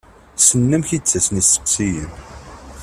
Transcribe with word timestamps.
Ssnen 0.39 0.75
amek 0.75 0.89
i 0.91 0.97
d-ttasen 0.99 1.39
yisteqsiyen. 1.39 2.11